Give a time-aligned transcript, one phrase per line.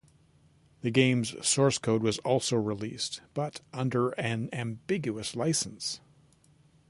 [0.81, 6.01] The game's source code was also released, but under an ambiguous license.